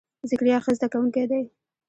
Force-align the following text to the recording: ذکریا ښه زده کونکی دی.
ذکریا 0.29 0.57
ښه 0.63 0.71
زده 0.77 0.87
کونکی 0.93 1.25
دی. 1.31 1.43